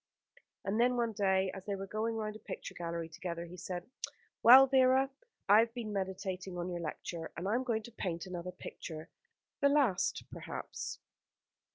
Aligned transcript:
And 0.65 0.79
then, 0.81 0.97
one 0.97 1.11
day, 1.13 1.51
as 1.53 1.63
they 1.67 1.75
were 1.75 1.85
going 1.85 2.15
round 2.15 2.35
a 2.35 2.39
picture 2.39 2.73
gallery 2.73 3.07
together, 3.07 3.45
he 3.45 3.55
said: 3.55 3.87
"Well, 4.41 4.65
Vera, 4.65 5.11
I 5.47 5.59
have 5.59 5.75
been 5.75 5.93
meditating 5.93 6.57
on 6.57 6.69
your 6.71 6.79
lecture; 6.81 7.29
and 7.37 7.47
I 7.47 7.53
am 7.53 7.63
going 7.63 7.83
to 7.83 7.91
paint 7.91 8.25
another 8.25 8.51
picture 8.51 9.09
the 9.59 9.69
last, 9.69 10.23
perhaps." 10.31 10.97